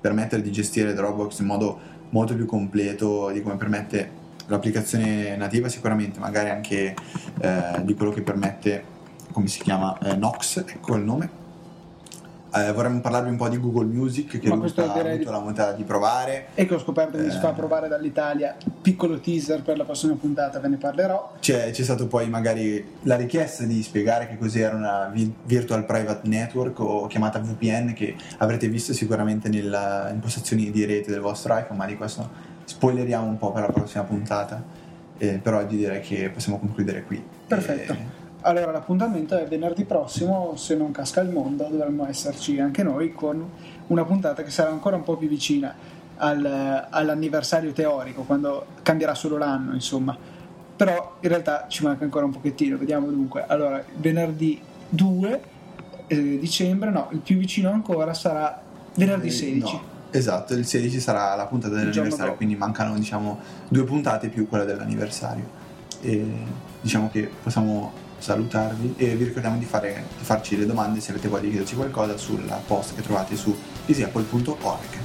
[0.02, 1.80] permettere di gestire Dropbox in modo
[2.10, 4.10] molto più completo di come permette
[4.48, 6.94] l'applicazione nativa sicuramente, magari anche
[7.40, 8.84] eh, di quello che permette,
[9.32, 11.43] come si chiama, eh, Nox, ecco il nome
[12.54, 15.82] eh, vorremmo parlarvi un po' di Google Music che Ma ha avuto la volontà di
[15.82, 16.48] provare.
[16.54, 18.56] E che ho scoperto che eh, si fa provare dall'Italia.
[18.80, 21.34] Piccolo teaser per la prossima puntata, ve ne parlerò.
[21.40, 25.12] C'è, c'è stato poi magari la richiesta di spiegare che cos'era una
[25.44, 31.20] Virtual Private Network o chiamata VPN che avrete visto sicuramente nelle impostazioni di rete del
[31.20, 34.62] vostro iPhone, ma di questo spoileriamo un po' per la prossima puntata.
[35.16, 37.22] Eh, per oggi direi che possiamo concludere qui.
[37.46, 37.92] Perfetto.
[37.92, 38.13] E
[38.44, 43.50] allora l'appuntamento è venerdì prossimo, se non casca il mondo, dovremmo esserci anche noi con
[43.86, 45.74] una puntata che sarà ancora un po' più vicina
[46.16, 50.16] al, all'anniversario teorico, quando cambierà solo l'anno, insomma.
[50.76, 53.44] Però in realtà ci manca ancora un pochettino, vediamo dunque.
[53.46, 55.40] Allora, venerdì 2
[56.06, 58.60] eh, dicembre, no, il più vicino ancora sarà
[58.94, 59.72] venerdì 16.
[59.72, 59.92] No.
[60.10, 63.38] Esatto, il 16 sarà la puntata dell'anniversario, quindi mancano diciamo
[63.68, 65.62] due puntate più quella dell'anniversario.
[66.02, 66.26] E
[66.82, 71.28] diciamo che possiamo salutarvi e vi ricordiamo di, fare, di farci le domande se avete
[71.28, 73.54] voglia di chiederci qualcosa sulla post che trovate su
[73.84, 75.03] easyapple.org.